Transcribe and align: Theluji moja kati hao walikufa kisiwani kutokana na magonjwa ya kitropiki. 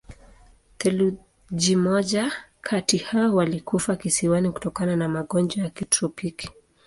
Theluji 0.77 1.75
moja 1.75 2.31
kati 2.61 2.97
hao 2.97 3.35
walikufa 3.35 3.95
kisiwani 3.95 4.51
kutokana 4.51 4.95
na 4.95 5.09
magonjwa 5.09 5.63
ya 5.63 5.69
kitropiki. 5.69 6.49